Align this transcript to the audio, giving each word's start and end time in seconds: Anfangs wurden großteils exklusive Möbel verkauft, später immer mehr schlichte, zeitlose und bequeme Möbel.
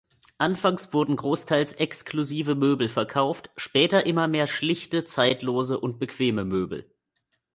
Anfangs 0.39 0.93
wurden 0.93 1.15
großteils 1.15 1.73
exklusive 1.73 2.55
Möbel 2.55 2.89
verkauft, 2.89 3.51
später 3.55 4.07
immer 4.07 4.27
mehr 4.27 4.47
schlichte, 4.47 5.03
zeitlose 5.03 5.79
und 5.79 5.99
bequeme 5.99 6.43
Möbel. 6.43 6.89